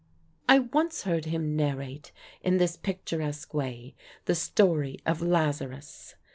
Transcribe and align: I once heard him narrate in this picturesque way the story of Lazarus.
I 0.49 0.57
once 0.57 1.03
heard 1.03 1.25
him 1.25 1.55
narrate 1.55 2.11
in 2.41 2.57
this 2.57 2.75
picturesque 2.75 3.53
way 3.53 3.93
the 4.25 4.33
story 4.33 4.97
of 5.05 5.21
Lazarus. 5.21 6.15